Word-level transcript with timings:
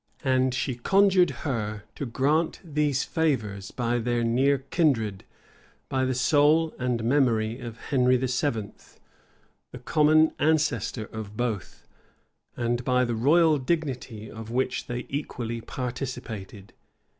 And 0.23 0.51
she 0.51 0.73
conjured 0.73 1.29
her 1.45 1.83
to 1.93 2.07
grant 2.07 2.59
these 2.63 3.03
favors 3.03 3.69
by 3.69 3.99
their 3.99 4.23
near 4.23 4.57
kindred; 4.71 5.23
by 5.89 6.05
the 6.05 6.15
soul 6.15 6.73
and 6.79 7.03
memory 7.03 7.59
of 7.59 7.77
Henry 7.77 8.17
VII., 8.17 8.71
the 9.71 9.77
common 9.85 10.33
ancestor 10.39 11.05
of 11.05 11.37
both; 11.37 11.85
and 12.57 12.83
by 12.83 13.05
the 13.05 13.13
royal 13.13 13.59
dignity 13.59 14.27
of 14.27 14.49
which 14.49 14.87
they 14.87 15.05
equally 15.07 15.61
participated. 15.61 16.73